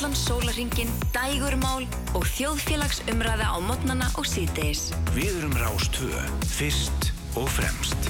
[0.00, 1.84] allan sólaringin, dægurmál
[2.16, 4.94] og þjóðfélagsumræða á modnana og síðdeis.
[5.12, 6.24] Við erum Rástvö,
[6.56, 8.08] fyrst og fremst.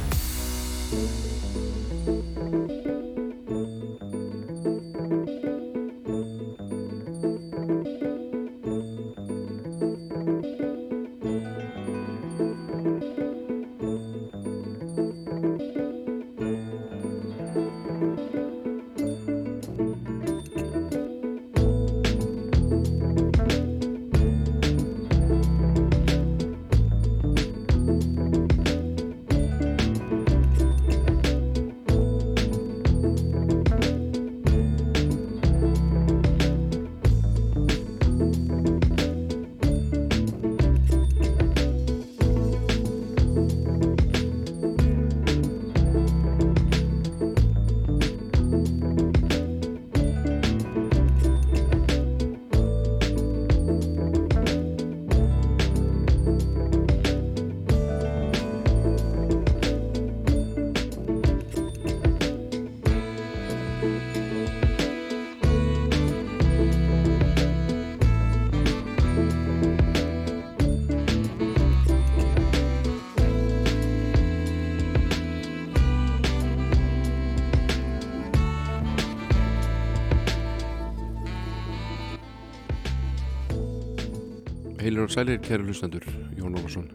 [85.20, 86.04] Sælir, kæru hlustendur,
[86.38, 86.86] Jón Ólarsson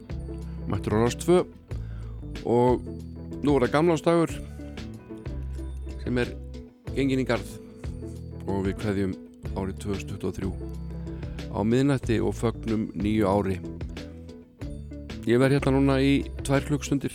[0.68, 1.46] Mættur á Rást 2
[2.46, 2.82] og
[3.44, 4.32] nú er það gamlástagur
[6.02, 6.32] sem er
[6.96, 7.46] gengin í garð.
[8.50, 9.14] Og við kveðjum
[9.54, 10.50] árið 2023
[11.54, 13.60] á miðnætti og fögnum nýju ári.
[15.30, 17.14] Ég verð hérna núna í tvær klukkstundir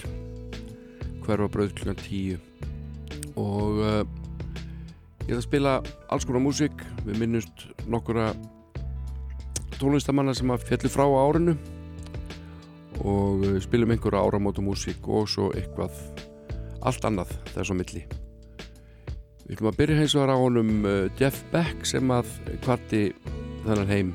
[1.27, 2.39] hverfa bröð klukkan 10
[3.35, 4.07] og uh,
[5.27, 6.87] ég ætla að spila alls konar músík.
[7.03, 8.31] Við minnust nokkura
[9.81, 11.57] tónlistamanna sem að fjalli frá á árinu.
[13.01, 15.97] Og uh, spilum einhverja áramóta músík og svo eitthvað
[16.85, 18.03] allt annað þess á milli.
[19.47, 22.29] Við ætlum að byrja hins vegar á honum uh, Jeff Beck sem að
[22.65, 23.03] kvarti
[23.65, 24.13] þennan heim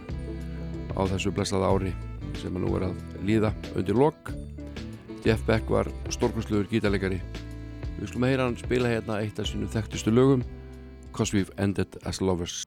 [0.96, 1.96] á þessu blessaða ári
[2.40, 4.32] sem að nú er að líða undir lok.
[5.26, 7.20] Jeff Beck var stórkvæmsluður gítarleikari.
[7.96, 10.46] Við ætlum að heyra hann spila hérna eitt af sínum þekktustu lögum
[11.16, 12.64] Cause We've Ended As Lovers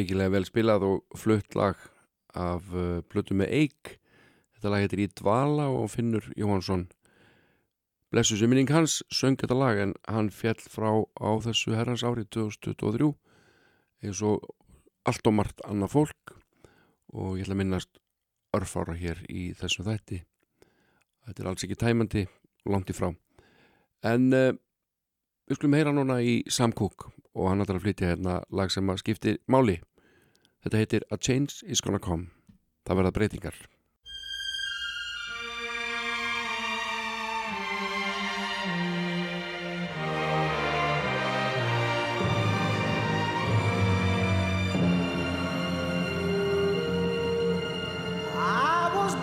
[0.00, 1.76] feikilega vel spilað og flutt lag
[2.38, 3.96] af uh, blötu með Eik.
[4.56, 6.86] Þetta lag heitir Í dvala og Finnur Jóhansson
[8.10, 10.88] blessu sem minning hans söng þetta lag en hann fjall frá
[11.20, 13.10] á þessu herrans árið 2023
[14.02, 14.48] eins og
[15.06, 16.34] allt og margt annað fólk.
[17.14, 18.00] Og ég ætla að minnast
[18.56, 20.22] örfára hér í þessum þætti.
[21.26, 22.26] Þetta er alls ekki tæmandi
[22.70, 23.12] langt í frá.
[24.06, 24.50] En uh,
[25.46, 28.88] við skulum heyra núna í Sam Cooke og hann ætlar að flytja hérna lag sem
[28.90, 29.78] að skipti máli
[30.64, 32.30] þetta heitir A Change Is Gonna Come.
[32.86, 33.60] Það verða breytingar.
[48.32, 49.14] I was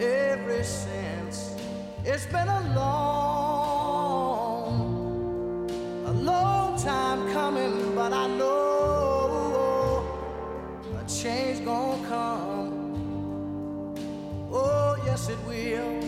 [0.00, 1.54] ever since.
[2.04, 4.10] It's been a long,
[6.06, 10.04] a long time coming, but I know
[10.98, 12.72] a change gonna come.
[14.52, 16.02] Oh, yes, it will.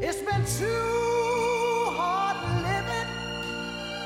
[0.00, 3.08] It's been too hard living,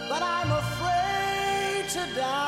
[0.09, 2.48] but I'm afraid to die.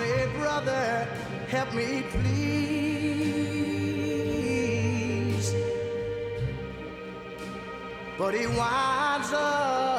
[0.00, 1.06] Say, Brother,
[1.48, 2.30] help me, please.
[8.18, 9.89] But he winds up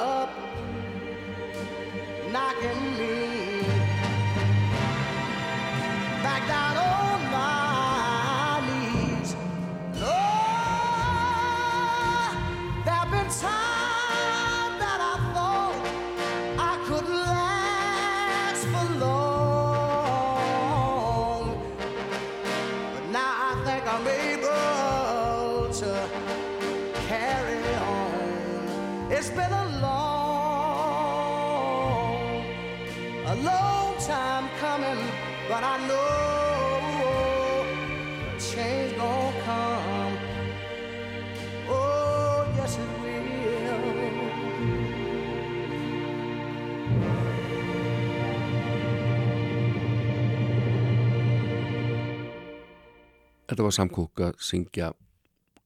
[53.51, 54.93] Þetta var samkúk að syngja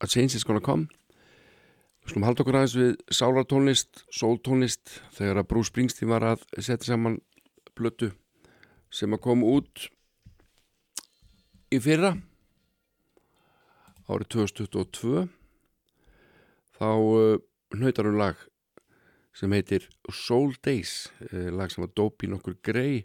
[0.01, 0.88] A Change is Gonna Come.
[2.01, 6.88] Við skulum halda okkur aðeins við sálartónlist, sóltónlist þegar að Bruce Springsteen var að setja
[6.88, 7.20] saman
[7.77, 8.10] blötu
[8.89, 9.86] sem að koma út
[11.70, 12.15] í fyrra
[14.10, 15.27] árið 2022
[16.82, 17.38] þá uh,
[17.77, 18.46] hnautar hún lag
[19.38, 23.04] sem heitir Soul Days uh, lag sem að Dopey nokkur grei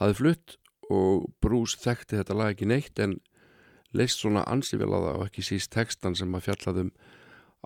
[0.00, 3.18] hafði flutt og Bruce þekkti þetta lag ekki neitt en
[3.94, 6.92] leist svona það og ekki síst textan sem að fjallaðum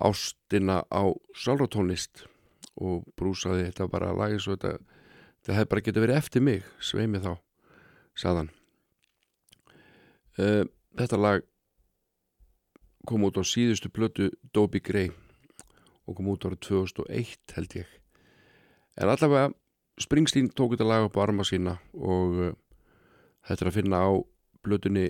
[0.01, 1.03] ástina á
[1.37, 2.27] sálratónlist
[2.81, 4.79] og brúsaði þetta bara að lagi svo þetta
[5.45, 7.33] það hefði bara getið verið eftir mig sveimi þá,
[8.15, 8.51] saðan
[10.39, 10.65] uh,
[10.99, 11.47] þetta lag
[13.09, 15.11] kom út á síðustu plötu Dobie Gray
[16.07, 17.89] og kom út árið 2001 held ég.
[18.99, 19.53] En allavega
[20.01, 22.53] Springsteen tók þetta lag upp á arma sína og uh,
[23.49, 24.11] þetta er að finna á
[24.65, 25.07] plötunni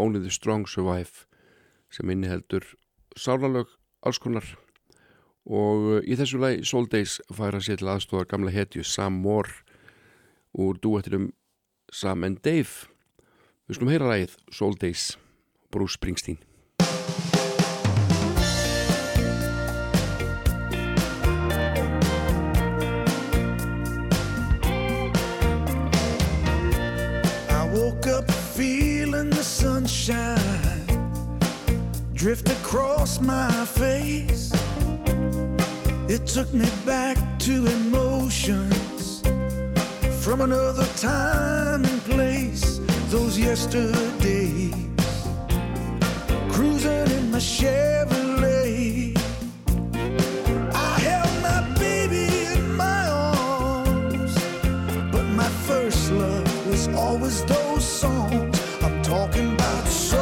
[0.00, 1.26] Only the Strong Survive
[1.92, 2.64] sem inniheldur
[3.18, 3.68] sálalög
[4.06, 4.46] alls konar.
[5.44, 9.60] Og uh, í þessu lagi Soul Days færa sér til aðstóðar gamla hetju Sam Moore
[10.56, 11.30] úr duettinum
[11.92, 12.88] Sam and Dave.
[13.68, 15.12] Við skulum heyra lagið Soul Days
[15.70, 16.40] Bruce Springsteen
[32.32, 34.52] drift across my face.
[36.08, 39.20] It took me back to emotions
[40.24, 42.78] from another time and place.
[43.08, 44.74] Those yesterdays,
[46.52, 49.16] cruising in my Chevrolet.
[50.72, 54.34] I held my baby in my arms.
[55.10, 58.56] But my first love was always those songs.
[58.82, 60.19] I'm talking about soul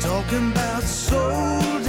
[0.00, 1.87] talking about soul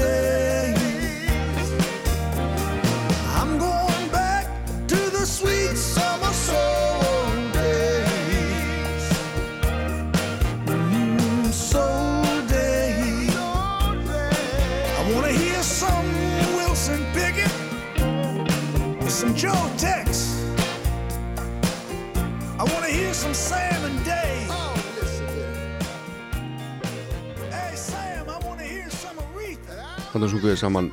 [30.19, 30.88] Þannig sunguði saman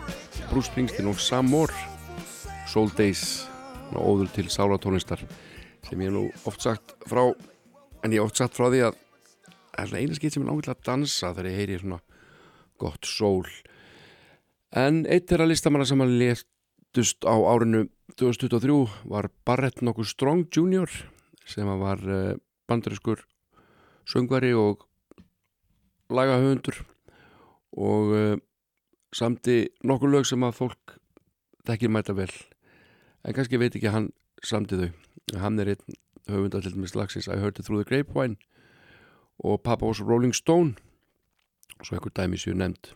[0.53, 1.75] Bruce Springsteen og Sam Moore
[2.71, 3.25] Soul Days
[3.91, 5.25] ná, óður til sálatónlistar
[5.89, 7.25] sem ég nú oft sagt frá
[8.07, 10.77] en ég oft sagt frá því að það er svona eina skitt sem er nákvæmlega
[10.77, 12.01] að dansa þegar ég heyri svona
[12.79, 13.51] gott sól
[14.87, 17.83] en eitt þeirra listamanna sem að letust á árinu
[18.15, 21.01] 2023 var Barrett nokkuð Strong Jr.
[21.43, 22.35] sem að var uh,
[22.71, 23.27] bandariskur
[24.07, 24.87] söngvari og
[26.15, 26.85] lagahöfundur
[27.75, 28.37] og uh,
[29.17, 30.97] samti nokkur lög sem að fólk
[31.67, 32.33] þekkir mæta vel.
[33.25, 34.11] En kannski veit ekki að hann
[34.45, 34.91] samti þau.
[35.41, 35.97] Hann er einn
[36.31, 38.37] höfundar til dæmis lagsins I Heard It Through the Grapevine
[39.43, 40.77] og Papa was a Rolling Stone.
[41.79, 42.93] Og svo einhver dæmi séu nefnd.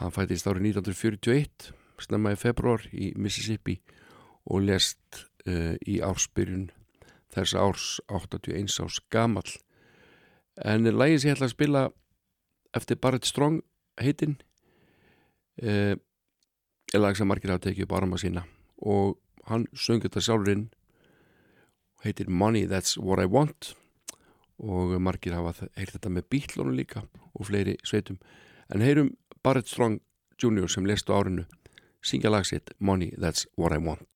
[0.00, 3.78] Hann fættist árið 1941 snemma í februar í Mississippi
[4.50, 6.70] og lest uh, í ársbyrjun
[7.32, 9.46] þess árs 81 árs gamal
[10.60, 11.84] en lægið sem ég ætla að spila
[12.76, 13.62] eftir Barrett Strong
[14.00, 14.40] heitinn
[15.60, 18.44] er lag sem margir hafa tekið upp arma sína.
[18.82, 20.68] Og hann söng þetta sjálfurinn
[22.04, 23.74] heitir Money That's What I Want.
[24.62, 28.20] Og margir hafa heyrt þetta með bítlónu líka og fleiri sveitum.
[28.72, 30.00] En heyrum Barrett Strong
[30.38, 30.68] Jr.
[30.68, 31.46] sem lest á árinu.
[32.02, 34.11] Syngja lagsitt Money That's What I Want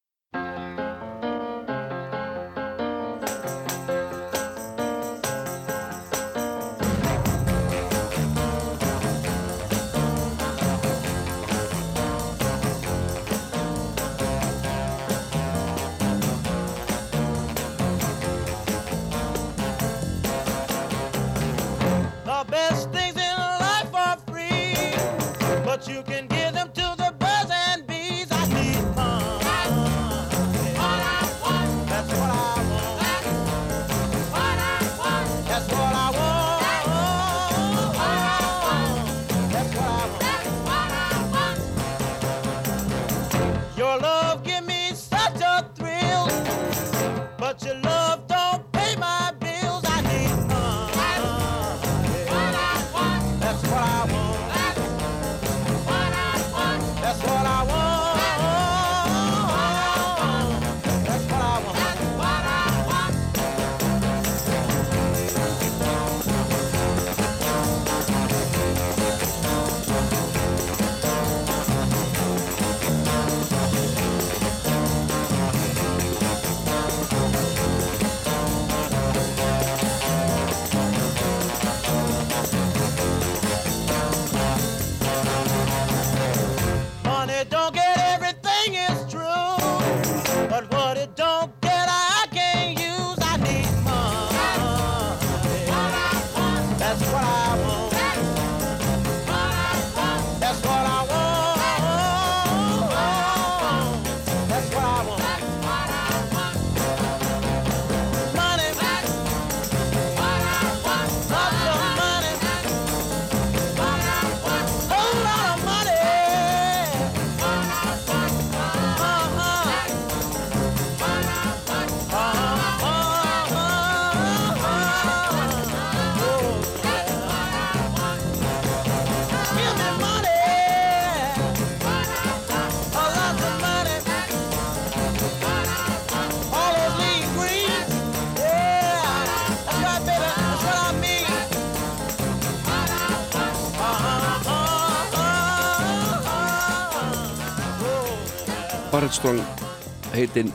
[149.27, 150.51] Barrett Strong heitinn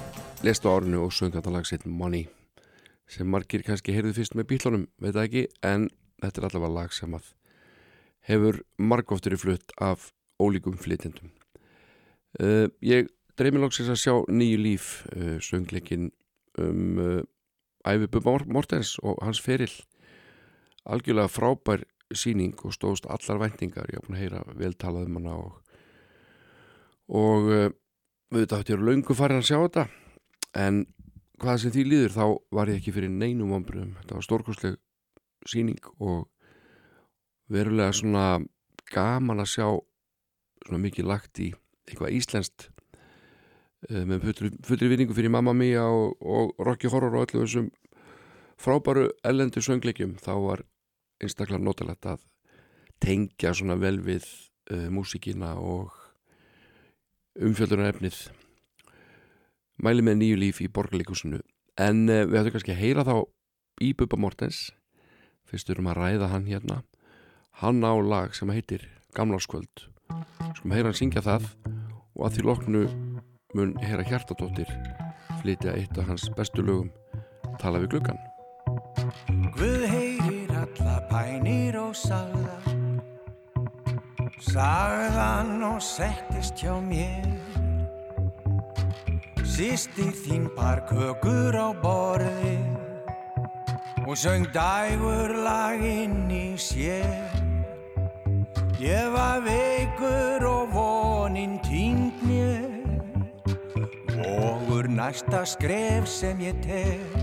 [0.48, 2.30] lest á árinu og söng þetta lagsitt Money
[3.12, 5.88] sem margir kannski heyrðu fyrst með bílunum, veit það ekki en
[6.24, 7.26] þetta er allavega lag sem að
[8.30, 10.06] hefur margóftur í flutt af
[10.40, 11.34] ólíkum flytjendum.
[12.40, 16.08] Uh, Ég dreymi lóksins að sjá nýju líf uh, söngleikin
[16.56, 17.20] um uh,
[17.84, 19.74] Ævi Bubba Mortens og hans feril
[20.88, 21.84] algjörlega frábær
[22.16, 23.92] síning og stóðst allar væntingar.
[23.92, 25.60] Ég haf búin að heyra veltalað um hana og
[27.12, 27.76] og
[28.32, 29.86] við þetta átti að löngu farin að sjá þetta
[30.62, 30.84] en
[31.42, 32.26] hvað sem því líður þá
[32.58, 34.78] var ég ekki fyrir neinum ombröðum þetta var stórkostleg
[35.50, 36.28] síning og
[37.52, 38.26] verulega svona
[38.92, 39.68] gaman að sjá
[40.62, 41.50] svona mikið lagt í
[41.90, 42.68] eitthvað íslenskt
[43.90, 47.72] uh, með fullri, vinningu fyrir Mamma Mia og, og Rocky Horror og öllu þessum
[48.62, 50.64] frábæru ellendu söngleikjum þá var
[51.22, 52.24] einstaklega notalegt að
[53.02, 54.28] tengja svona vel við
[54.72, 55.98] uh, músikina og
[57.40, 58.18] umfjöldunar efnið.
[59.82, 61.42] Mæli með nýju líf í borgarleikusinu
[61.82, 63.16] en uh, við ættum kannski að heyra þá
[63.82, 64.70] í Bubba Mortens.
[65.48, 66.82] Fyrst erum að ræða hann hérna.
[67.62, 69.92] Hann á lag sem heitir Gamlarskvöld
[70.56, 71.48] skulum heyra hann syngja það
[72.16, 72.84] og að því loknu
[73.58, 74.72] mun heyra Hjartadóttir
[75.42, 76.92] flytja eitt af hans bestu lögum
[77.62, 78.20] tala við gluggan
[79.58, 82.51] Guð heyrir alla pænir og sagðar
[84.42, 87.30] Sagðan og settist hjá mér.
[89.46, 92.58] Sýstir þín par kökur á borði
[94.08, 97.30] Og söng dægur laginn í sér.
[98.82, 102.82] Ég var veikur og vonin týnd mér
[104.10, 107.14] Vógur næsta skref sem ég tek.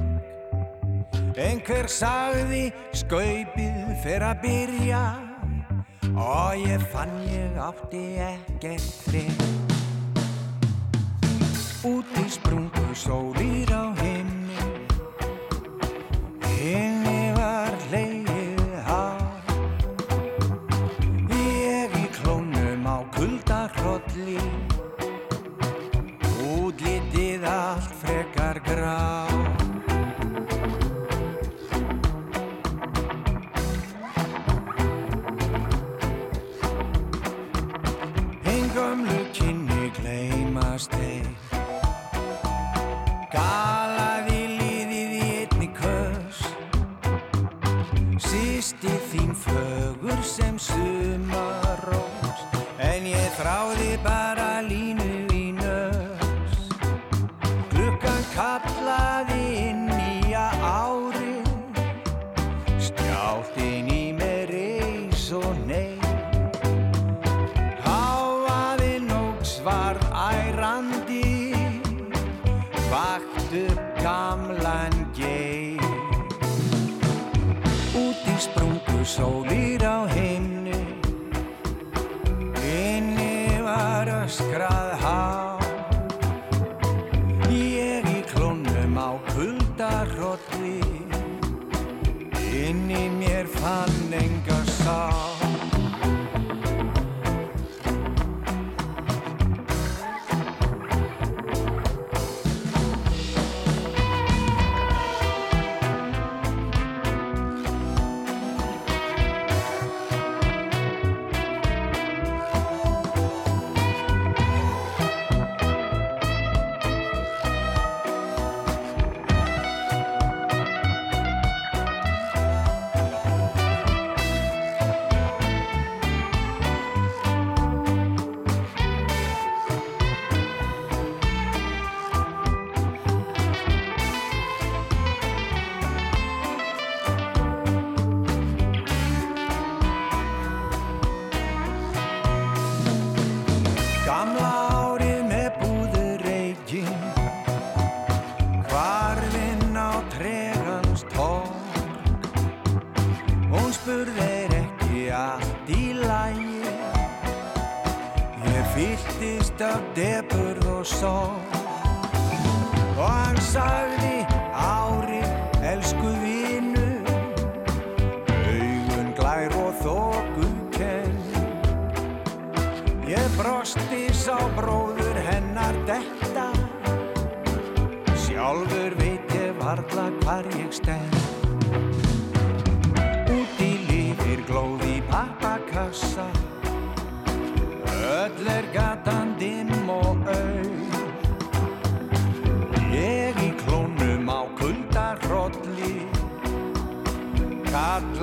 [1.38, 5.28] Einhver sagði skaupið fer að byrja
[6.18, 9.42] og ég fann ég átti ekkert frið.
[11.87, 14.59] Út í sprungu sólir á himni.
[16.59, 19.22] Himni var leiðið hár.
[21.31, 24.42] Ég í klónum á kuldakrolli
[26.48, 29.28] útlitið allt frekar grá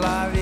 [0.05, 0.34] alive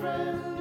[0.00, 0.57] friend,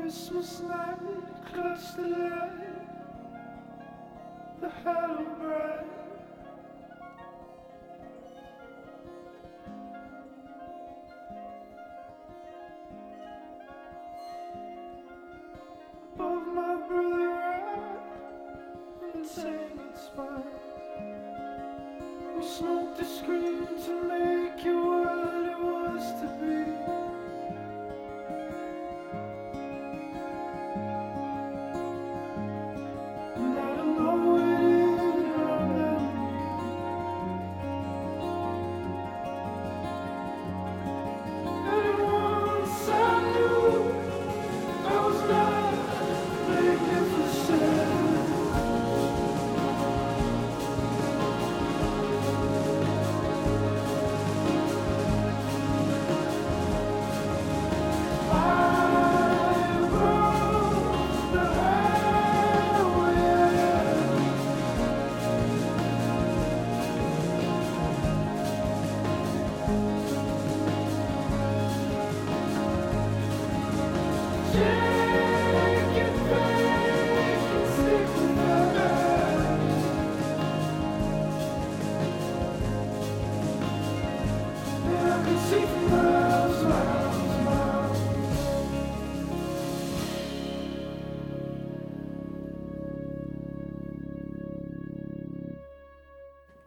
[0.00, 0.96] Christmas night,
[1.52, 2.67] clutch the light,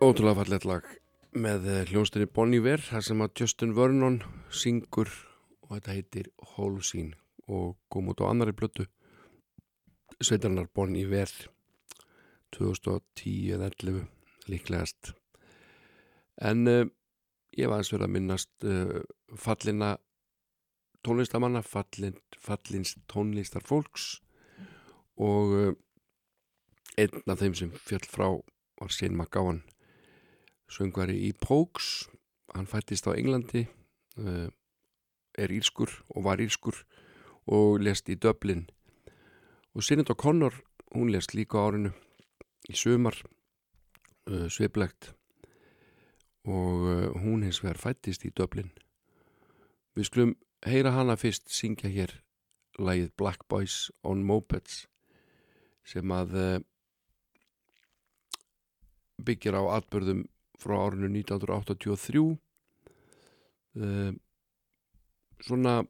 [0.02, 0.86] Ótrúlega fallegt lag
[1.38, 4.16] með eh, hljónstinni Bon Iver þar sem að Justin Vernon
[4.50, 5.12] syngur
[5.62, 8.88] og þetta heitir Holocene og kom út á annari blötu
[10.18, 11.30] sveitarnar Bon Iver
[12.58, 14.08] 2010 eða 11
[14.50, 15.12] líklegast.
[16.50, 16.90] En uh,
[17.54, 19.04] ég var aðeins verið að minnast uh,
[19.38, 19.92] fallina
[21.06, 24.16] tónlistamanna fallin, fallins tónlistar fólks
[25.22, 25.70] og uh,
[26.98, 28.32] einn af þeim sem fjöll frá
[28.82, 29.62] var Shane McGowan
[30.72, 32.08] söngvari í Pokes
[32.56, 33.66] hann fættist á Englandi
[34.20, 34.48] uh,
[35.38, 36.76] er írskur og var írskur
[37.52, 38.68] og lest í Dublin.
[39.76, 40.56] Og Sinead O'Connor
[40.96, 41.94] hún lest líka árinu
[42.70, 43.16] í sömar
[44.28, 45.14] uh, sveiplegt
[46.48, 48.72] og uh, hún hins vegar fættist í Dublin.
[49.96, 50.36] Við skulum
[50.68, 52.20] heyra hana fyrst syngja hér
[52.80, 54.86] lagið Black Boys on Mopeds
[55.88, 56.62] sem að
[59.22, 60.24] byggir á atbörðum
[60.62, 62.24] frá árinu 1983
[63.82, 64.12] uh,
[65.42, 65.82] svona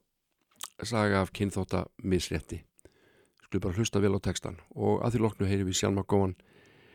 [0.81, 2.61] saga af kynþótta misrétti.
[3.45, 6.37] Skulum bara hlusta vel á textan og að því loknu heyri við Sjálf Magóan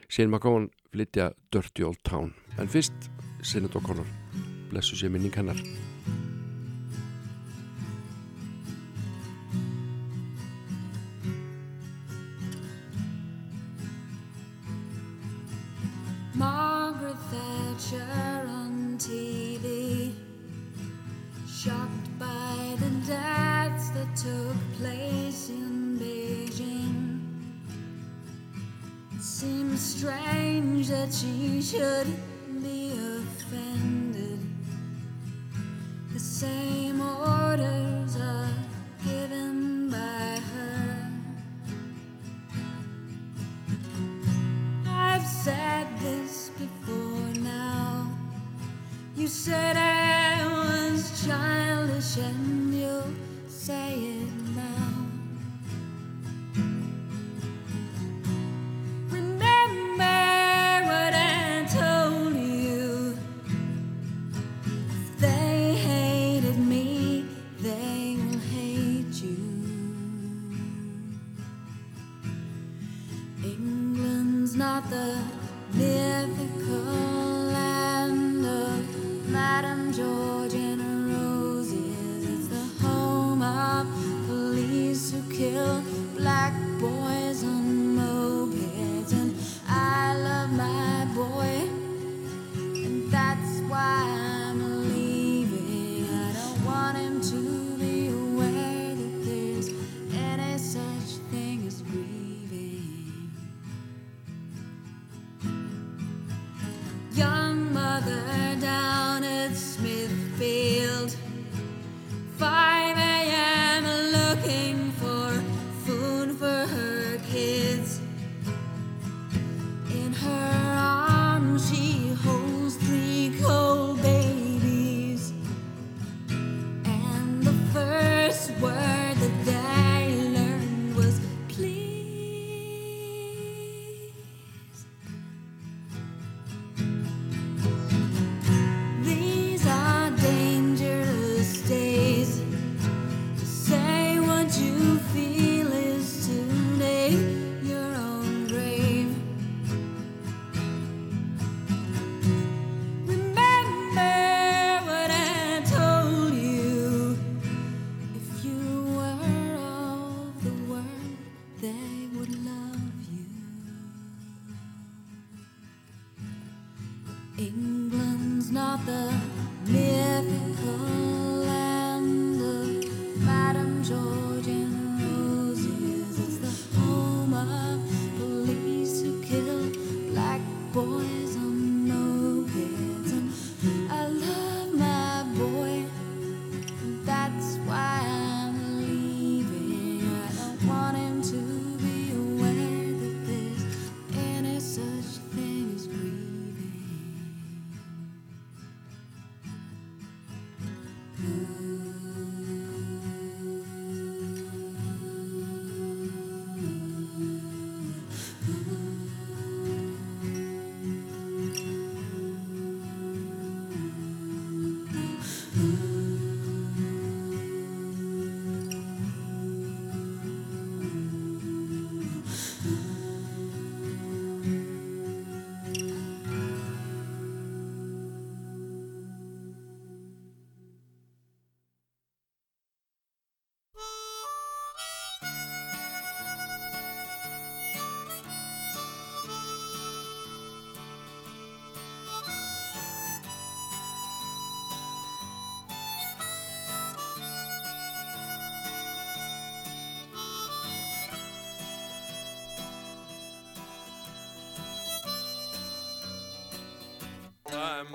[0.09, 2.33] Sjálf Magóan flytja Dirty Old Town.
[2.59, 3.11] En fyrst
[3.43, 4.09] Sinead O'Connor.
[4.70, 5.61] Blessu sér minning hennar
[17.87, 20.12] Thatcher on TV,
[21.49, 27.20] shocked by the deaths that took place in Beijing.
[29.14, 32.09] It seems strange that she should
[32.61, 34.41] be offended.
[36.12, 37.95] The same orders
[49.47, 52.55] said I was childish, and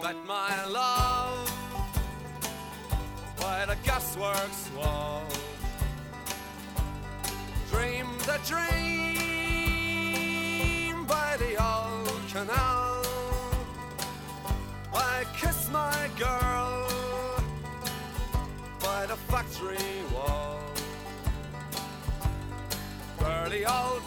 [0.02, 1.48] But my love,
[3.40, 5.24] by the gasworks wall,
[7.70, 8.66] dream the dream
[11.06, 13.06] by the old canal.
[14.92, 16.88] I kiss my girl
[18.80, 19.78] by the factory
[20.14, 20.60] wall.
[23.24, 24.01] early old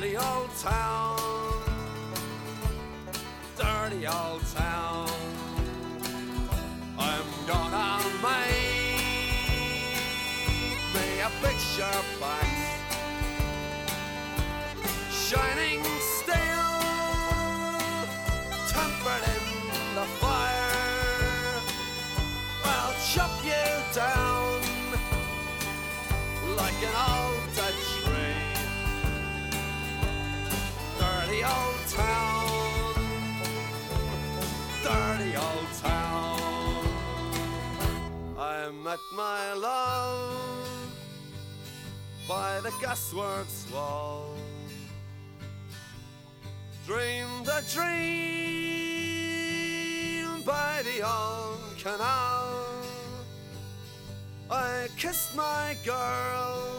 [0.00, 1.18] dirty old town.
[3.54, 5.10] Dirty old town.
[6.98, 8.62] I'm gonna make
[10.94, 12.48] me a picture box.
[15.10, 15.84] Shining
[16.14, 16.70] steel,
[18.68, 21.60] tempered in the fire.
[22.64, 24.62] I'll chop you down
[26.56, 27.29] like an old.
[38.90, 40.90] Met my love
[42.26, 44.34] by the gasworks wall.
[46.88, 47.92] Dreamed a dream
[50.44, 52.66] by the old canal.
[54.50, 56.74] I kissed my girl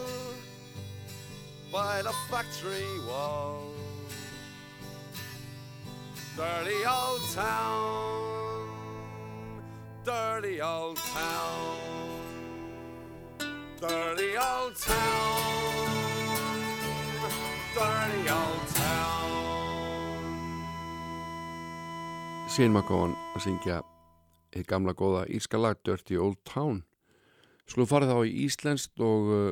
[1.71, 3.71] by the factory wall.
[6.35, 8.67] Dirty old town,
[10.03, 12.00] dirty old town,
[13.81, 15.89] dirty old town,
[17.73, 19.31] dirty old town.
[22.51, 23.79] Shane McGowan að syngja
[24.53, 26.83] í gamla góða írska lag Dirty Old Town.
[27.65, 29.51] Skulum fara þá í Íslenskt og uh,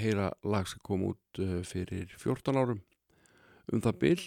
[0.00, 2.82] heyra lag sem kom út uh, fyrir 14 árum.
[3.70, 4.24] Um það byll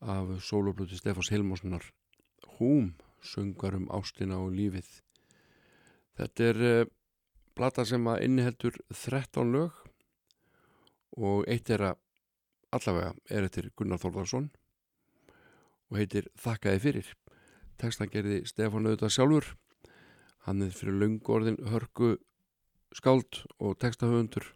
[0.00, 1.84] af sólubluti Stefáns Hilmarssonar
[2.56, 4.88] Húm, söngar um ástina og lífið.
[6.16, 6.94] Þetta er uh,
[7.56, 9.76] plata sem að inniheldur 13 lög
[11.16, 12.02] og eitt er að
[12.76, 14.50] allavega er eftir Gunnar Þórðarsson
[15.86, 17.08] og heitir Þakkaði fyrir.
[17.80, 19.48] Tekstan gerði Stefán auðvitað sjálfur.
[20.46, 22.16] Hann er fyrir löngu orðin hörku
[22.96, 24.46] skáld og tekstahöfundur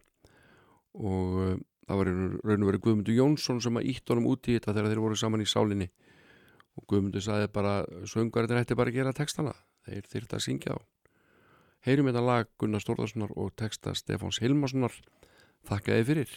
[1.01, 4.57] og uh, það var raun og verið Guðmundur Jónsson sem að ítt honum út í
[4.57, 5.90] þetta þegar þeir voru saman í sálinni
[6.78, 9.55] og Guðmundur saði bara söngarinn ætti bara að gera tekstana
[9.88, 10.78] þeir þyrta að syngja á
[11.80, 14.92] Heyrum þetta lag Gunnar Stórðarssonar og teksta Stefáns Hilmarssonar.
[15.64, 16.34] Þakkaði fyrir.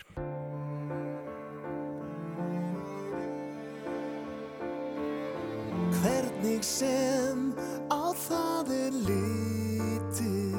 [5.99, 7.51] Hvernig sem
[7.91, 10.55] á það er litið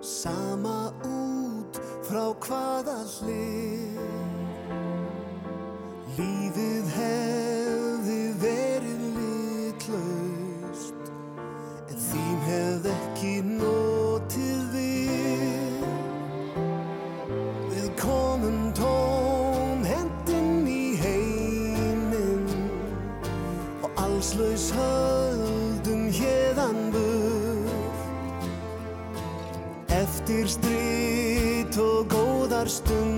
[0.00, 4.00] Sama út frá hvaða hlið.
[6.16, 7.57] Lífið hefði
[24.38, 27.98] og allslaus höldum hérðan burt.
[29.88, 33.17] Eftir strýt og góðar stundir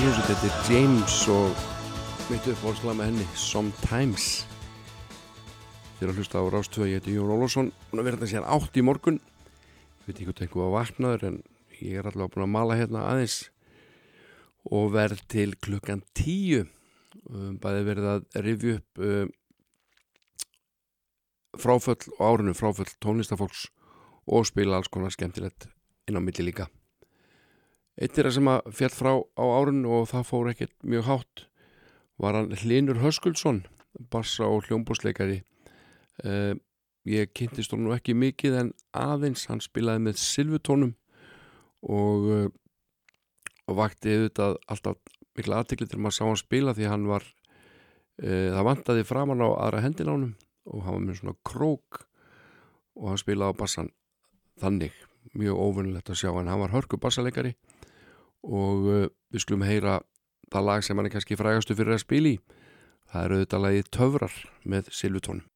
[0.00, 1.58] Hljómsveit heitir James og
[2.30, 4.28] mitt uppáhaldslag með henni Sometimes.
[5.98, 7.68] Þeir að hlusta á Rástöðu, ég heiti Jón Ólafsson.
[7.90, 9.18] Búin að vera þetta síðan átt í morgun.
[9.20, 11.36] Ég veit ekki hvort einhver var vaknaður en
[11.82, 13.36] ég er allavega búin að mala hérna aðeins
[14.72, 16.64] og verð til klukkan tíu.
[17.28, 19.38] Um, bæði verið að rifju upp um,
[21.60, 23.68] fráföll og árinu fráföll tónlistafólks
[24.24, 25.68] og spila alls konar skemmtilegt
[26.08, 26.72] inn á milli líka
[28.00, 31.42] Eitt er að sem að fjall frá á árun og það fór ekkert mjög hátt
[32.20, 33.66] var hann Hlinur Höskuldsson
[34.12, 35.42] bassa og hljómbúsleikari
[36.24, 36.54] uh,
[37.04, 40.94] ég kynntist honum ekki mikið en aðeins hann spilaði með silvutónum
[41.84, 42.48] og, uh,
[43.68, 48.48] og vakti auðvitað alltaf mikla aðtikli til maður sá hann spila því hann var uh,
[48.56, 50.32] það vantaði framan á aðra hendin á honum
[50.70, 52.00] og hann var með svona krók
[52.96, 53.92] og hann spilaði á bassan
[54.60, 54.96] þannig.
[55.36, 57.52] Mjög óvinnilegt að sjá en hann var hörku bassaleikari
[58.46, 60.00] og uh, við skulum heyra
[60.50, 62.40] það lag sem hann er kannski frægastu fyrir að spila í.
[63.10, 65.49] Það er auðvitað lagið Töfrar með Silvutónum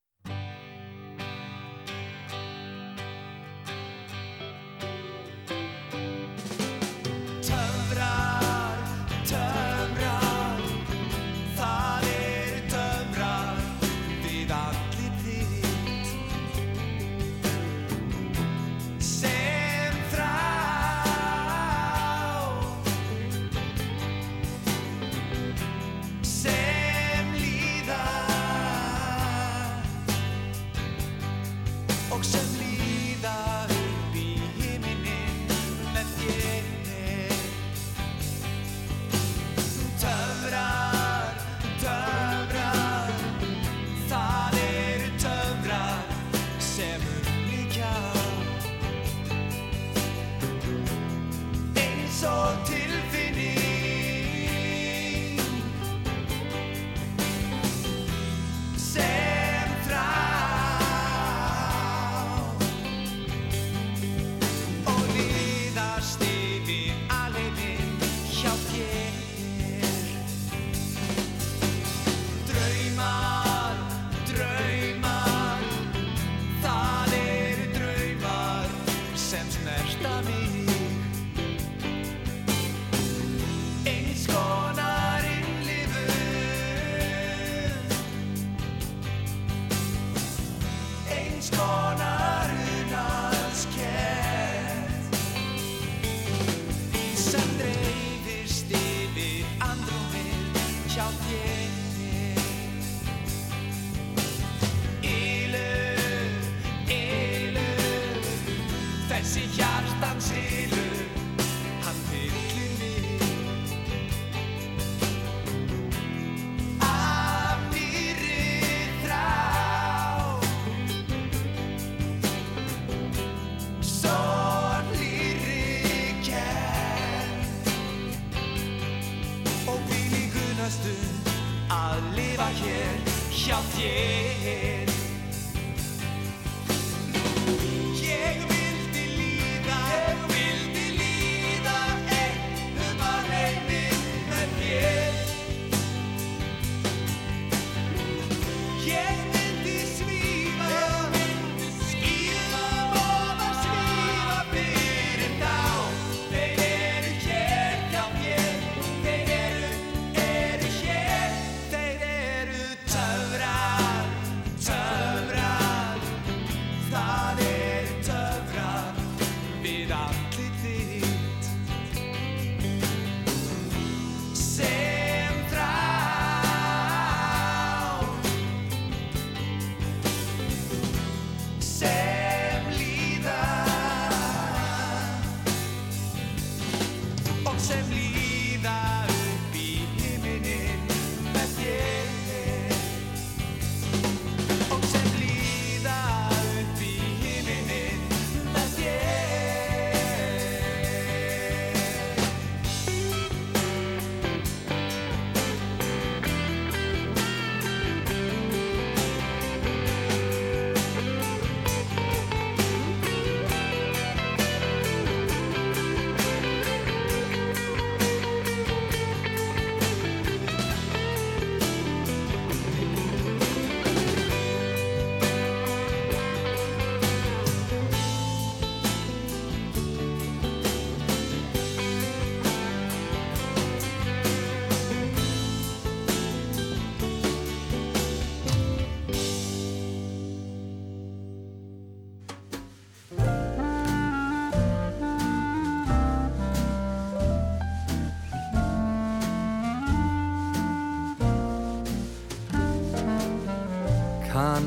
[91.44, 92.13] eins konar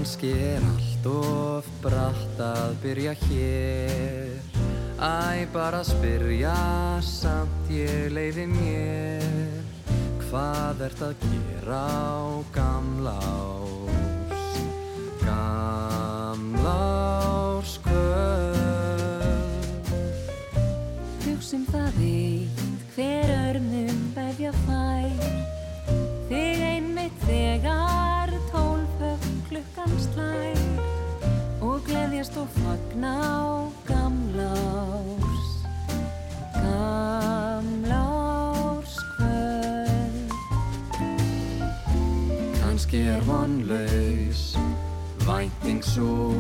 [0.07, 4.39] Kanski er allt of bratt að byrja hér.
[5.03, 6.53] Æ, bara spyrja
[7.03, 9.59] samt ég leiði mér.
[10.21, 14.55] Hvað ert að gera á gamla árs?
[15.25, 16.77] Gamla
[17.27, 19.91] árs kvöld.
[21.27, 25.56] Hugsum það eitt, hver örnum befja fær
[30.17, 30.57] slær
[31.61, 33.45] Og gleðjast og fagna á
[33.87, 35.49] gamla árs
[36.57, 40.33] Gamla árs kvöld.
[42.61, 44.57] Kanski er vonlaus
[45.27, 46.33] Vænting svo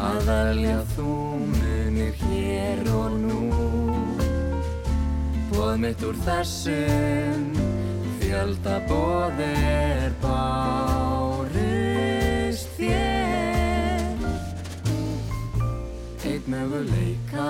[0.00, 1.14] Að velja þú
[1.50, 3.40] munir hér og nú.
[5.50, 7.50] Bóð mitt úr þessum
[8.22, 10.16] Fjölda bóð er
[16.50, 17.46] möguleika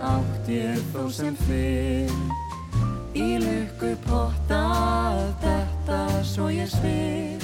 [0.00, 2.12] átt ég þó sem fyrr.
[3.16, 4.62] Í lukku potta
[5.40, 7.40] þetta svo ég spyr.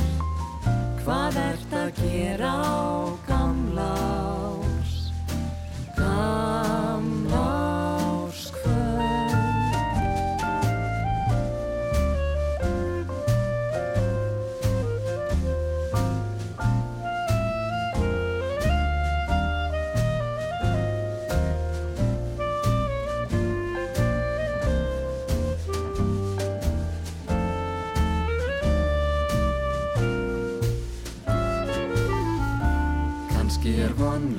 [1.02, 2.84] Hvað ert að gera á
[3.26, 4.94] gamla árs?
[5.96, 6.81] Gamla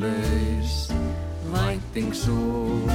[0.03, 0.91] vonlaus
[1.53, 2.87] Vænting svo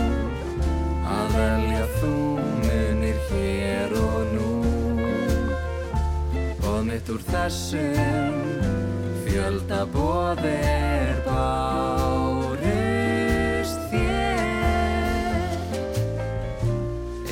[1.09, 2.15] Að velja þú
[2.61, 4.51] munir hér og nú.
[6.61, 8.37] Bóð mitt úr þessum
[9.25, 12.61] Fjölda bóð er bárust
[13.93, 15.49] þér.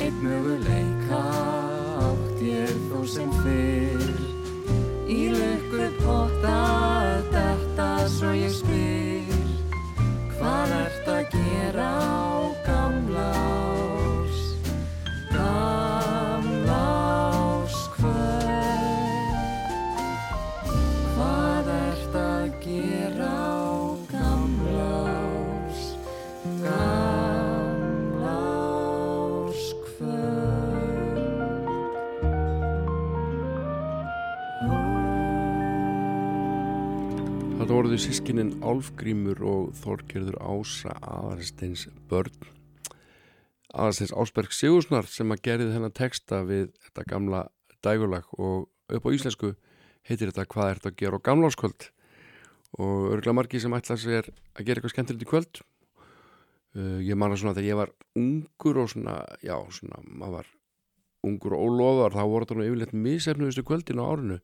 [0.01, 1.21] Einn möguleika
[2.07, 4.17] átt ég þó sem fyrr.
[5.05, 6.59] Í lukku potta
[7.33, 8.76] þetta svo ég spyr
[37.97, 42.43] Voruðu sískinin Álfgrímur og Þorgerður Ása Aðarsteins börn.
[43.73, 47.39] Aðarsteins Ásberg Sigursnar sem að gerði þennan texta við þetta gamla
[47.81, 49.49] dægulag og upp á íslensku
[50.05, 51.89] heitir þetta Hvað er þetta að gera á gamláskvöld?
[52.77, 55.65] Og örgulega margi sem ætla sér að gera eitthvað skemmtilegt í kvöld.
[56.77, 60.55] Uh, ég manna svona þegar ég var ungur og svona, já, svona maður var
[61.25, 64.43] ungur og ólofar þá voru þetta nú yfirleitt misefnuðustu kvöldin á árinu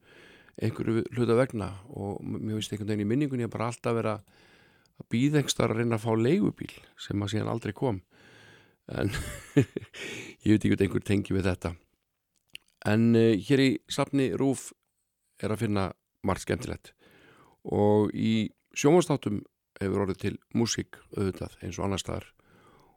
[0.61, 5.07] einhverju hluta vegna og mér finnst einhvern veginn í minningunni að bara alltaf vera að
[5.13, 8.01] býðengstar að reyna að fá leigubíl sem að síðan aldrei kom.
[8.91, 9.09] En
[10.45, 11.73] ég veit ekki hvað einhver tengi við þetta.
[12.85, 14.71] En uh, hér í safni Rúf
[15.41, 15.87] er að finna
[16.27, 16.93] margt skemmtilegt.
[17.63, 19.41] Og í sjómanstáttum
[19.81, 22.29] hefur orðið til músík auðvitað eins og annar staðar.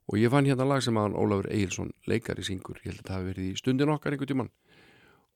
[0.07, 3.09] Og ég fann hérna lag sem að Ólafur Egilson leikar í syngur, ég held að
[3.09, 4.52] það hafi verið í stundin okkar einhvern tíman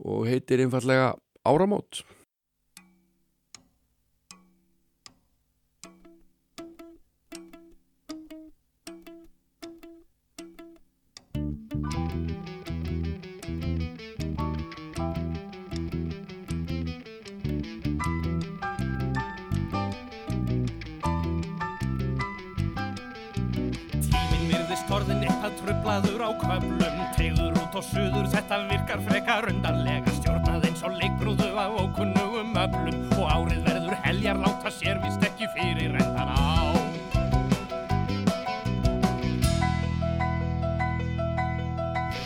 [0.01, 1.09] og heitir einfallega
[1.43, 2.05] Áramót.
[24.91, 26.97] Orðin eitthvað trublaður á köflum.
[27.15, 30.17] Tegður út og suður, þetta virkar frekar undarlega.
[30.19, 30.40] Stjórnað
[30.87, 36.31] og leikbrúðu af ókunnugum öflum Og árið verður heljar láta sér vist ekki fyrir endan
[36.33, 36.73] á.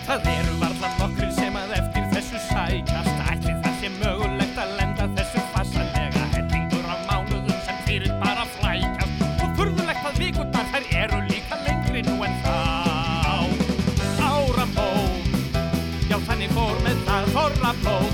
[0.04, 5.08] Það eru varla nokkrir sem að eftir þessu sækast Ætli það sé mögulegt að lenda
[5.18, 11.22] þessu fassalega Hellingur af mánuðum sem fyrir bara flækast Og furðulegt að vikurnar þær eru
[11.30, 12.58] líka lengri nú en þá.
[14.28, 15.32] Áramót,
[16.10, 18.13] já þannig fór með það Þorrablót.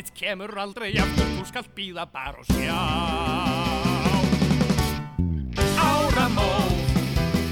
[0.00, 2.76] þitt kemur aldrei aftur þú skalt býða bara og sjá.
[5.76, 6.94] Áramót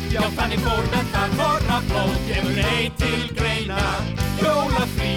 [0.09, 3.83] Já þannig fór með það þorrablót kemur ei til greina
[4.41, 5.13] jólafrí.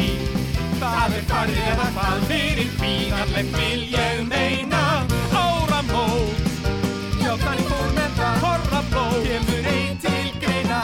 [0.82, 4.84] Það er farið eða hvað fyrir hvíðanlegt vil ég meina.
[5.32, 6.50] Áramót
[7.22, 10.82] Já, þannig fór með það Korrablóð Kemur einn til greina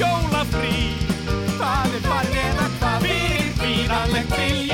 [0.00, 0.78] Jólafrí.
[1.58, 4.73] Það er farið eða hvað Fyrir hvíðanlegt vil ég meina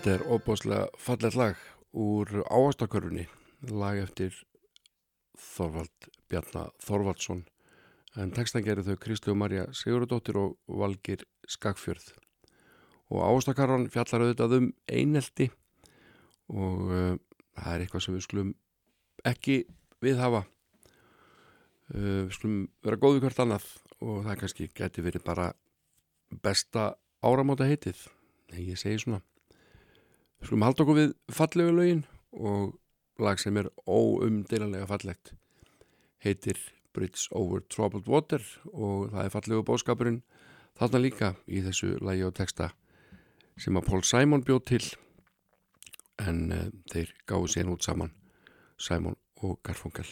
[0.00, 1.58] Þetta er óbáslega fallet lag
[1.92, 3.26] úr áastakörfunni,
[3.68, 4.32] lag eftir
[5.36, 7.42] Þorvald Bjarnar Þorvaldsson.
[8.16, 12.14] En textan gerir þau Kristi og Marja Sigurðardóttir og Valgir Skagfjörð.
[13.12, 15.50] Og áastakarvan fjallar auðvitað um einelti.
[16.48, 17.20] Og uh,
[17.60, 18.56] það er eitthvað sem við skulum
[19.28, 19.62] ekki
[20.00, 20.46] viðhafa.
[21.92, 23.72] Uh, við skulum vera góð við hvert annað.
[24.00, 25.52] Og það kannski geti verið bara
[26.40, 28.06] besta áramóta heitið,
[28.54, 29.20] nei ég segi svona
[30.40, 32.76] Við skulum halda okkur við fallegu lögin og
[33.20, 35.34] lag sem er óumdeilanlega fallegt.
[36.24, 36.56] Heitir
[36.96, 38.42] Bridge Over Troubled Water
[38.72, 40.22] og það er fallegu bóskapurinn
[40.80, 42.70] þarna líka í þessu lagi og texta
[43.60, 44.82] sem að Paul Simon bjóð til
[46.24, 48.12] en uh, þeir gáðu sén út saman
[48.80, 50.08] Simon og Garfunkel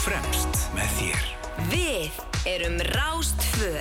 [0.07, 1.23] fremst með þér.
[1.67, 3.71] Við erum Rástfö.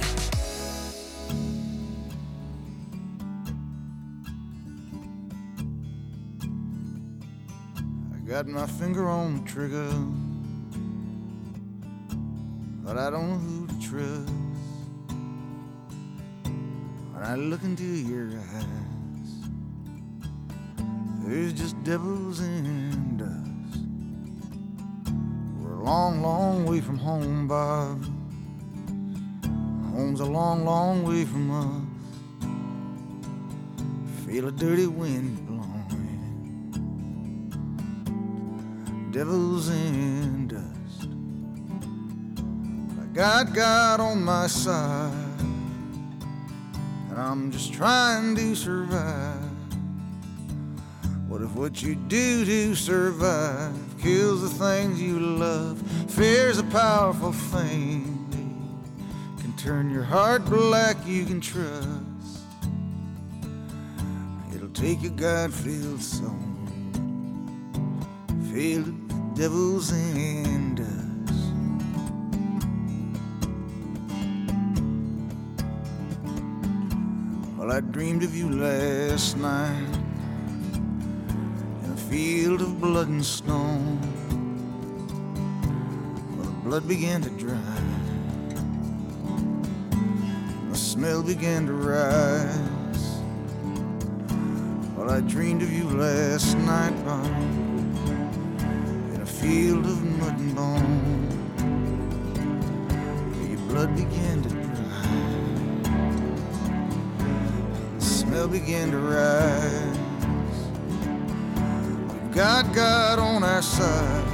[8.11, 9.87] I got my finger on the trigger,
[12.83, 14.26] but I don't know who to trust.
[27.27, 28.05] Home, Bob.
[29.93, 31.83] Home's a long, long way from us.
[34.27, 35.65] Feel a dirty wind blowing
[39.11, 41.09] devils in dust.
[43.01, 45.13] I got God on my side,
[47.11, 49.43] and I'm just trying to survive.
[51.27, 55.83] What if what you do to survive kills the things you love?
[56.09, 58.29] Fear's a powerful thing,
[59.41, 62.45] can turn your heart black, you can trust.
[64.55, 66.39] It'll take a God-filled soul,
[68.53, 70.79] filled with devils and.
[77.59, 80.06] Well, I dreamed of you last night
[82.11, 83.99] field of blood and stone.
[86.37, 87.59] Well, the blood began to dry,
[90.71, 93.19] the smell began to rise.
[94.97, 97.27] Well, I dreamed of you last night, Bob
[99.15, 101.27] in a field of mud and bone.
[103.51, 105.09] Your blood began to dry,
[107.99, 109.96] the smell began to rise.
[112.37, 114.27] Got God on our side,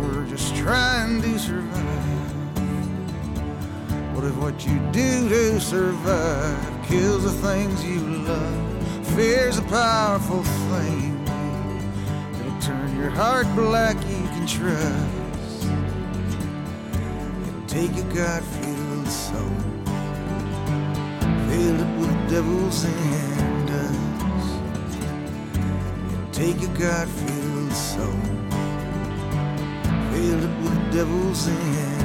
[0.00, 1.84] we're just trying to survive.
[4.14, 9.06] What if what you do to survive kills the things you love?
[9.08, 11.26] Fear's a powerful thing
[12.40, 15.64] It'll turn your heart black you can trust.
[17.46, 19.56] It'll take a God-filled soul,
[21.50, 23.37] filled it with devils and
[26.38, 28.12] take a God-filled soul,
[30.12, 31.97] filled it with devils and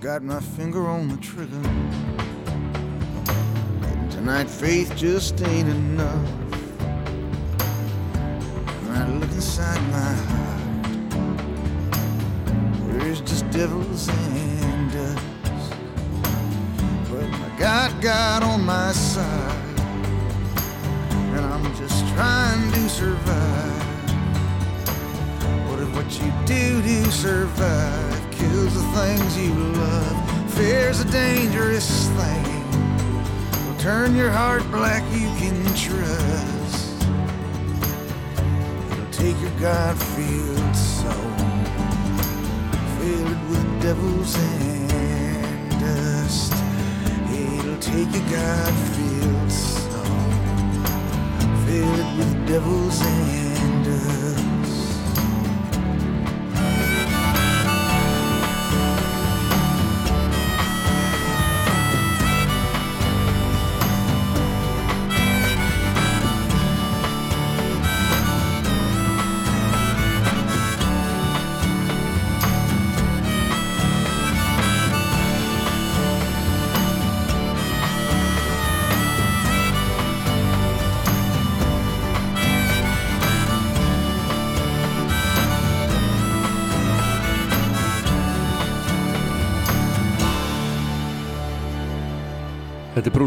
[0.00, 1.56] got my finger on the trigger,
[3.82, 6.37] and tonight faith just ain't enough.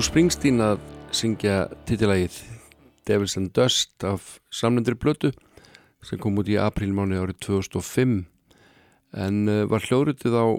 [0.02, 0.80] Bruce Springsteen að
[1.14, 1.56] syngja
[1.86, 2.34] titilægið
[3.06, 5.30] Devils and Dust af samlendri blötu
[6.02, 8.16] sem kom út í aprílmáni árið 2005
[9.22, 10.58] en uh, var hljóðrutið á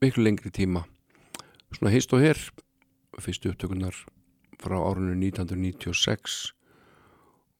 [0.00, 0.86] miklu lengri tíma
[1.76, 2.40] svona heist og hér
[3.20, 4.00] fyrstu upptökunar
[4.64, 6.40] frá árunni 1996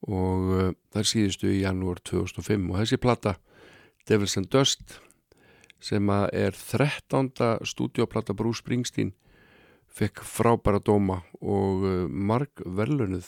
[0.09, 3.37] og uh, þær síðustu í janúar 2005 og þessi platta
[4.09, 4.97] Devils and Dust
[5.77, 7.29] sem er 13.
[7.77, 9.13] stúdioplata Bruce Springsteen
[9.99, 13.27] fekk frábæra dóma og uh, marg verlunuð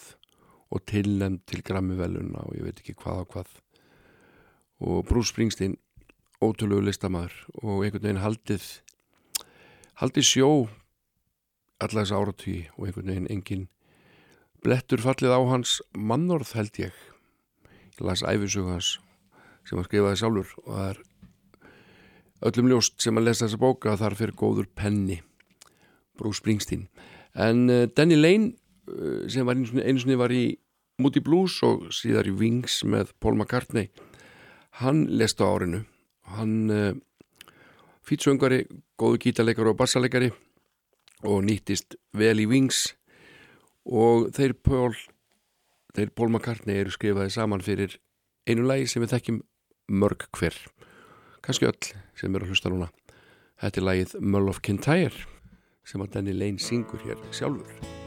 [0.71, 3.49] og tilnæmt til grammi veluna og ég veit ekki hvað á hvað.
[4.87, 5.75] Og Bruce Springsteen
[6.41, 8.67] ótrúlegu listamæður og einhvern veginn haldið
[9.99, 10.51] haldið sjó
[11.83, 13.65] alla þess áratví og einhvern veginn engin
[14.63, 16.95] blettur fallið á hans mannorð held ég.
[17.99, 18.93] Ég las æfisög hans
[19.67, 21.03] sem hann skrifaði sjálfur og það er
[22.47, 25.19] öllum ljóst sem að lesa þessa bóka þar fyrir góður penni
[26.21, 26.87] Bruce Springsteen.
[27.33, 28.53] En uh, Danny Lane
[28.87, 30.45] uh, sem var einu sinni var í
[31.01, 33.89] Moody Blues og síðar í Wings með Paul McCartney
[34.79, 35.83] hann lest á árinu.
[36.37, 36.93] Hann uh,
[38.07, 38.63] fýtsöngari,
[38.99, 40.31] góðu gítarleikari og bassaleikari
[41.27, 42.91] og nýttist vel í Wings.
[43.85, 44.95] Og þeir Paul
[45.95, 47.97] þeir Paul McCartney eru skrifaði saman fyrir
[48.47, 49.41] einu lagi sem við þekkjum
[49.91, 50.55] mörg hver.
[51.43, 52.91] Kannski öll sem eru að hlusta núna.
[53.61, 55.30] Þetta er lagið Mull of Kintyre
[55.91, 58.00] sem að Danny Lane syngur hér sjálfur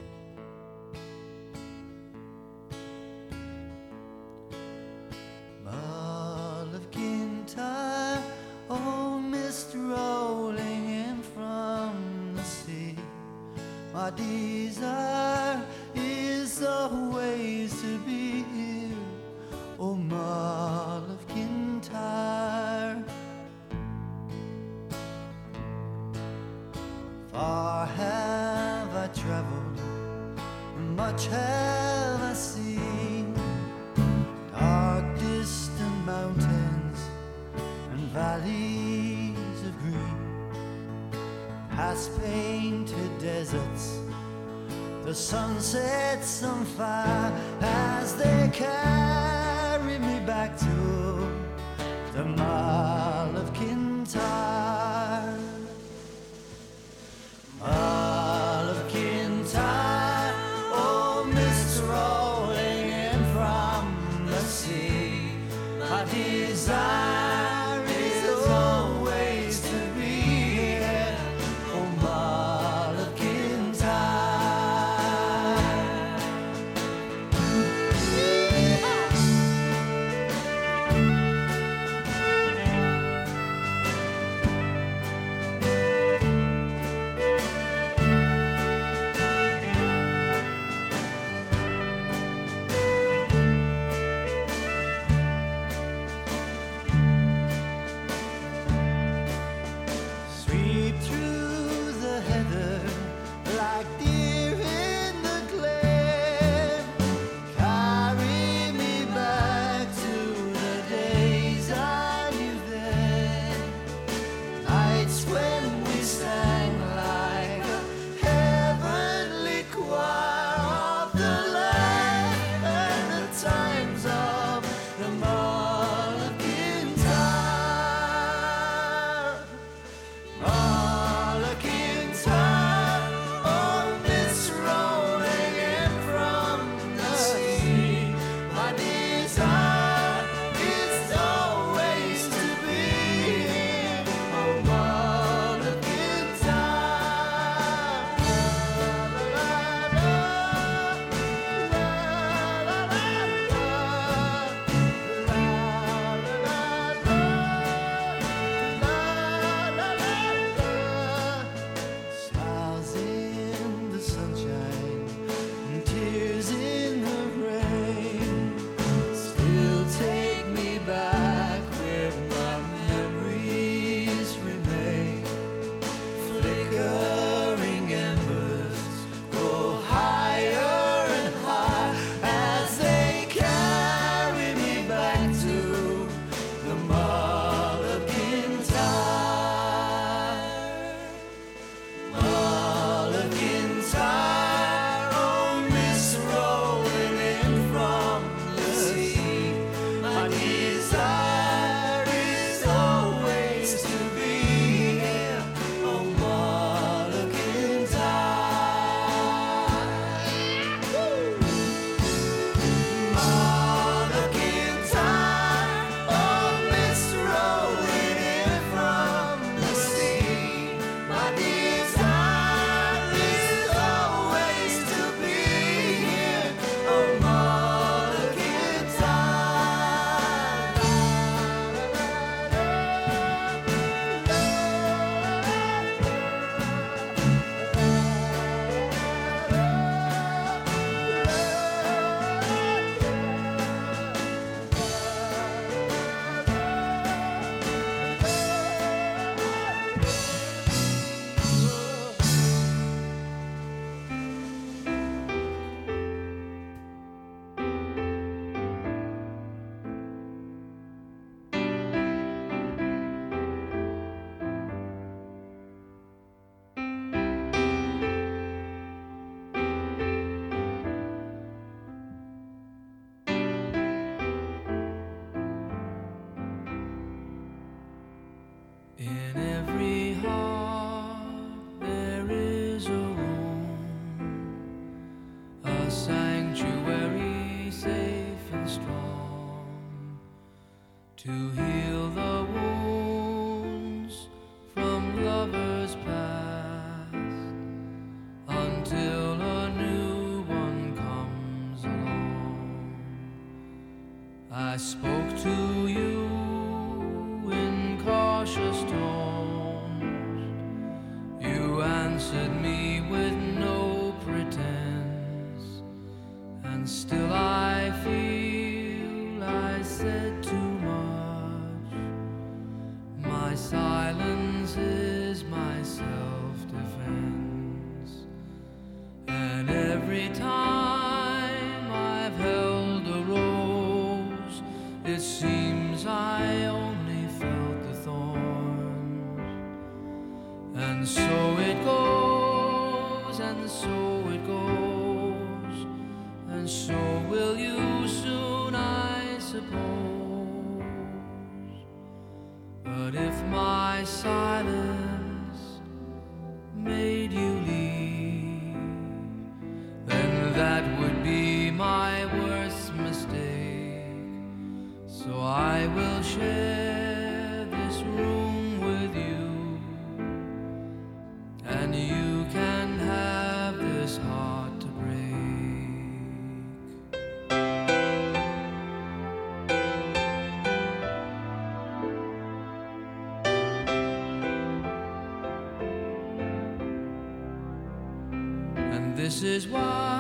[389.44, 390.13] is why.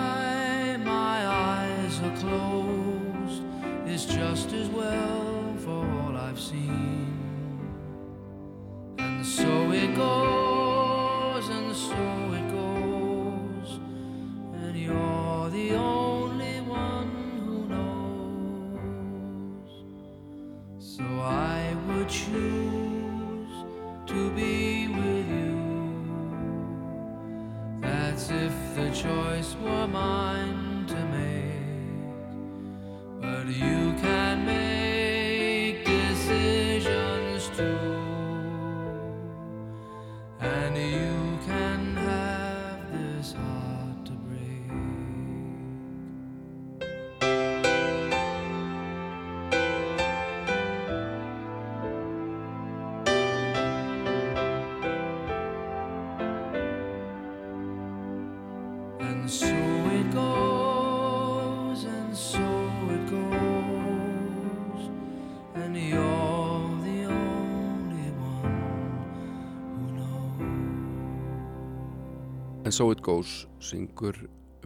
[72.74, 74.16] So It Goes syngur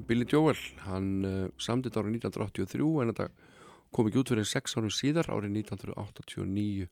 [0.06, 0.56] Billy Joel.
[0.86, 3.26] Hann eh, uh, samtitt árið 1983 en þetta
[3.92, 6.86] kom ekki út fyrir 6 árum síðar árið 1989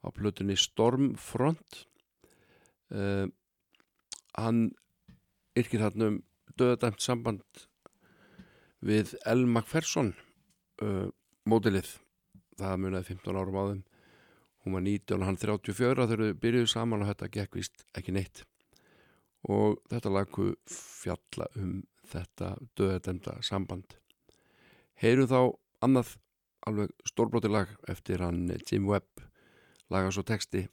[0.00, 1.82] á plötunni Stormfront.
[2.88, 3.28] Uh,
[4.40, 4.70] hann
[5.60, 6.18] yrkir hann um
[6.56, 7.66] döðdæmt samband
[8.80, 10.14] við El Macpherson
[10.80, 11.06] eh, uh,
[11.44, 11.98] mótilið
[12.56, 13.86] það munaði 15 árum á þeim.
[14.64, 18.46] Hún var 19 og hann 34 þau byrjuðu saman og þetta gekk vist ekki neitt
[19.46, 23.96] og þetta lagu fjalla um þetta döðedemda samband.
[24.98, 25.40] Heyru þá
[25.84, 26.16] annað
[26.66, 29.22] alveg stórbróti lag eftir hann eh, Jim Webb
[29.92, 30.66] lagas og texti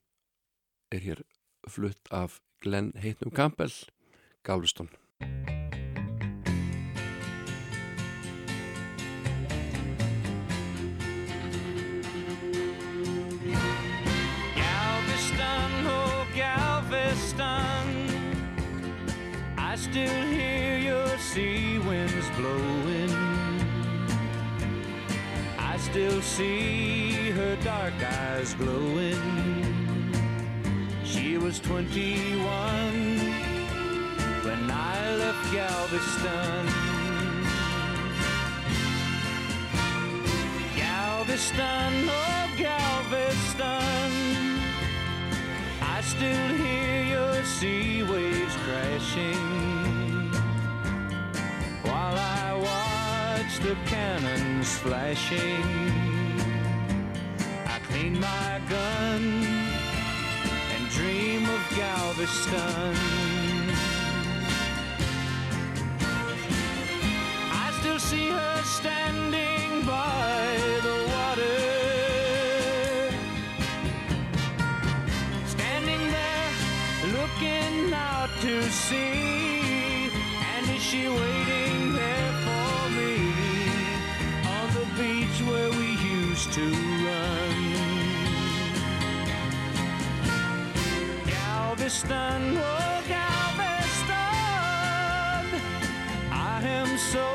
[0.93, 1.23] er hér
[1.69, 3.73] flutt af Glenn Heitnum Campbell
[4.43, 4.89] Galveston
[26.23, 29.43] see her dark eyes glowing.
[31.03, 32.39] She was 21
[34.45, 36.65] when I left Galveston.
[40.77, 44.11] Galveston, oh Galveston,
[45.81, 50.31] I still hear your sea waves crashing
[51.83, 56.02] while I watch the cannons flashing.
[58.09, 59.23] My gun
[60.73, 62.95] and dream of Galveston.
[67.51, 69.22] I still see her standing
[91.93, 94.17] Galveston, oh Galveston,
[96.31, 97.27] I am so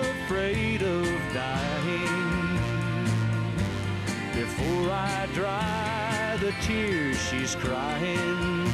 [0.00, 2.58] afraid of dying.
[4.34, 8.64] Before I dry the tears she's crying,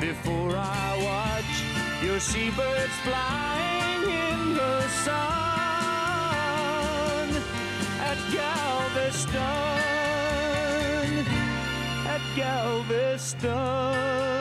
[0.00, 1.64] before I watch
[2.04, 5.16] your seabirds flying in the sun.
[7.98, 9.95] At Galveston,
[12.36, 14.35] Galveston.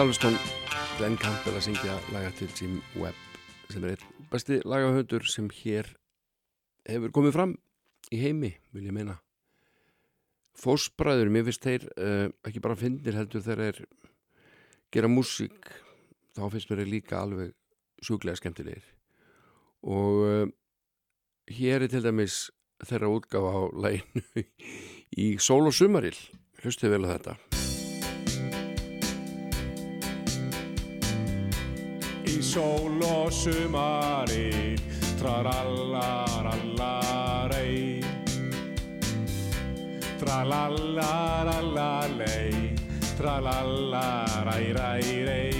[0.00, 0.32] Galveston
[0.96, 3.18] Glenn Campbell að syngja laga til Jim Webb
[3.68, 5.90] sem er einn besti lagahöndur sem hér
[6.88, 7.52] hefur komið fram
[8.08, 9.18] í heimi, vil ég meina.
[10.56, 13.82] Fósbræður, mér finnst þeir uh, ekki bara finnir heldur þeir
[14.88, 15.68] gera músík
[16.32, 17.52] þá finnst mér líka alveg
[18.00, 18.88] sjúklega skemmtilegir.
[19.84, 20.42] Og uh,
[21.60, 22.46] hér er til dæmis
[22.88, 24.48] þeirra útgáfa á læginu
[25.28, 26.16] í Sól og Sumaril.
[26.64, 27.59] Hlustið vel á þetta
[32.40, 34.72] Í sól og sumari
[35.20, 38.00] Tralalarallarei
[40.22, 42.72] Tralalarallalei
[43.18, 45.50] Tralalarærærei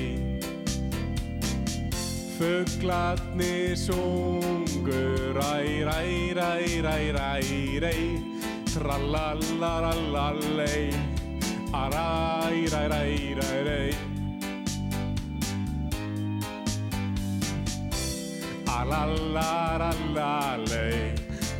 [18.72, 21.12] A la la la la lei,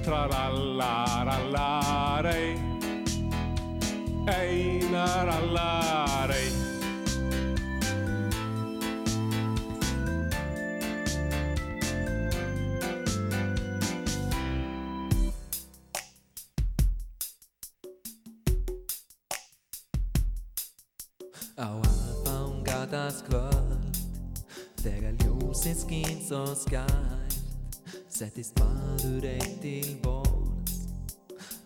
[0.03, 2.57] tra la la la la lei,
[4.39, 6.49] ehi na la la lei.
[21.57, 23.97] Au apa un gatas kvart,
[24.83, 27.33] der er ljósið skýn svo skært
[28.07, 30.77] Settist maður einn til borðs.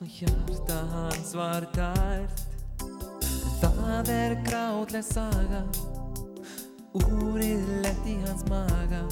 [0.00, 2.40] Og hjarta hans var tært
[2.80, 5.60] En það er grátleg saga
[6.96, 9.02] Úrið lett í hans maga.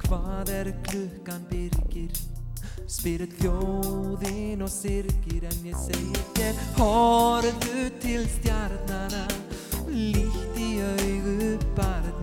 [0.00, 2.16] Hvað er klukkan byrgir
[2.88, 9.26] Spyrir þjóðin og syrgir En ég segi þér Horfðu til stjarnana
[9.92, 12.21] Líkt í augu barnana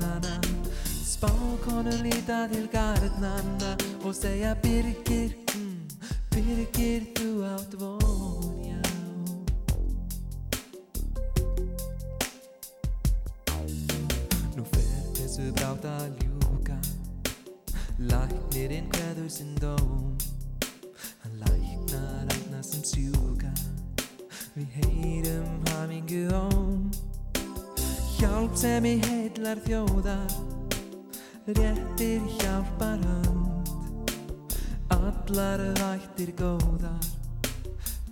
[1.19, 5.89] Spákonur líta til garnana Og segja Birgir mm,
[6.31, 8.79] Birgir þú átt von já.
[14.55, 16.77] Nú fer þessu brátt að ljúka.
[17.99, 20.15] Læknirinn hverður sinn dóm.
[21.25, 23.51] Hann læknar alla sem sjúka.
[24.55, 26.87] Við heyrum hamingu óm
[28.15, 30.58] Hjálp sem í heillar þjóðar
[31.49, 33.69] Réttir hjálpar hönd
[34.89, 37.01] Allar vættir góðar.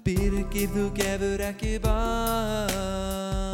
[0.05, 3.46] Birgir þú gefur ekki band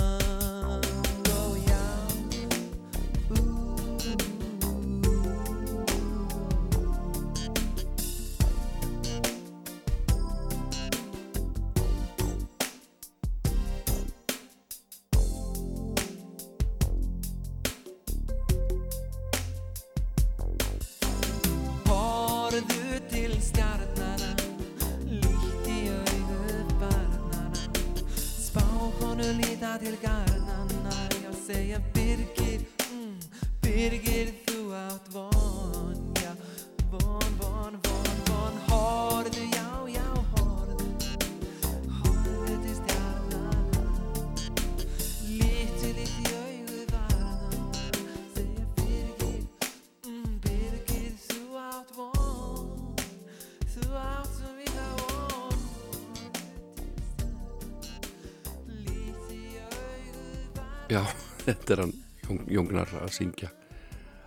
[63.04, 63.52] að syngja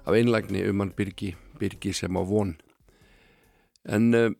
[0.06, 2.54] af einlægni um hann Birgi, Birgi sem á von.
[3.84, 4.30] En uh,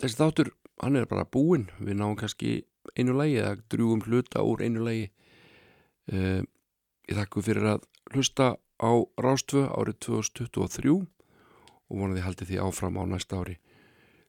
[0.00, 1.68] þessi þáttur, hann er bara búinn.
[1.80, 2.62] Við náum kannski
[2.96, 5.10] einu lagi eða drúum hluta úr einu lagi.
[6.08, 6.40] Uh,
[7.08, 7.84] ég þakku fyrir að
[8.14, 8.90] hlusta á
[9.20, 13.58] Rástvö árið 2023 og vonaði haldið því áfram á næsta ári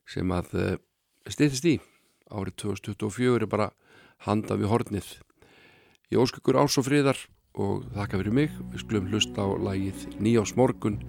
[0.09, 0.75] sem að uh,
[1.31, 1.77] stýttist í.
[2.27, 3.71] Árið 2024 er bara
[4.27, 5.07] handa við hornið.
[6.11, 7.19] Ég ósk ykkur ás og friðar
[7.53, 8.53] og þakka fyrir mig.
[8.71, 10.99] Við skulum hlusta á lagið Nýjás morgun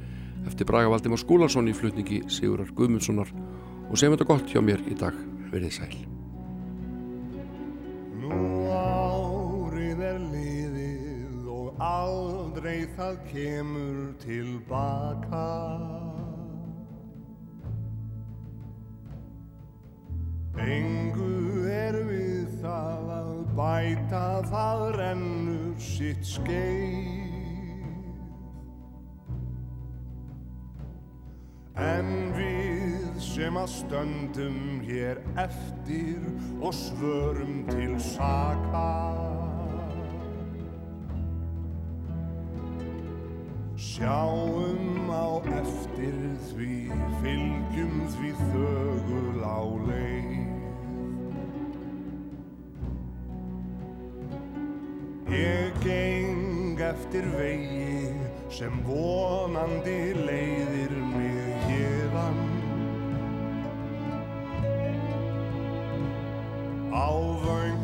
[0.44, 3.30] eftir Braga Valdimár Skúlason í flutningi Sigurar Guðmundssonar
[3.88, 5.16] og segjum þetta gott hjá mér í dag.
[5.52, 5.96] Verðið sæl.
[8.20, 8.40] Nú
[8.74, 15.46] árið er liðið og aldrei það kemur tilbaka.
[20.64, 24.84] Engu er við það að bæta það
[25.74, 27.32] rennur sitt skeið.
[31.76, 36.22] En við sem að stöndum hér eftir
[36.60, 39.20] og svörum til saka
[43.76, 46.14] Sjáum á eftir
[46.51, 46.90] því,
[47.22, 50.43] fylgjum því þögul á leið
[55.28, 58.12] Ég geng eftir vegi
[58.52, 62.36] sem vonandi leiðir mig hérðan
[66.92, 67.84] Ávöng